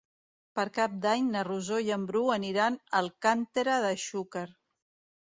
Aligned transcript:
Per 0.59 0.63
Cap 0.77 0.95
d'Any 1.03 1.27
na 1.35 1.43
Rosó 1.49 1.79
i 1.89 1.93
en 1.97 2.09
Bru 2.13 2.23
aniran 2.39 2.81
a 2.83 2.99
Alcàntera 3.05 3.81
de 3.89 3.97
Xúquer. 4.09 4.47